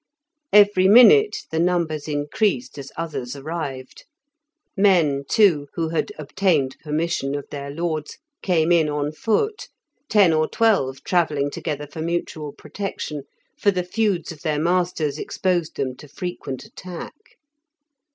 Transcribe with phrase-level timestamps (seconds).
[0.51, 4.05] Every minute the numbers increased as others arrived;
[4.75, 9.67] men, too (who had obtained permission of their lords), came in on foot,
[10.09, 13.25] ten or twelve travelling together for mutual protection,
[13.59, 17.35] for the feuds of their masters exposed them to frequent attack.